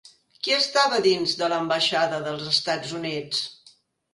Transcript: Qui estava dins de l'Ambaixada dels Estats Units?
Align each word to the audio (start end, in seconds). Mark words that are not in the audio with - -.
Qui 0.45 0.53
estava 0.55 1.01
dins 1.07 1.35
de 1.41 1.49
l'Ambaixada 1.53 2.23
dels 2.29 2.49
Estats 2.55 2.99
Units? 3.03 3.45